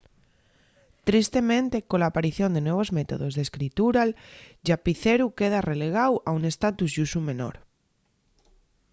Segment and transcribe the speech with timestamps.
[1.07, 4.11] tristemente cola aparición de nuevos métodos d’escritura'l
[4.65, 7.55] llápiceru queda relegáu a un estatus y usu menor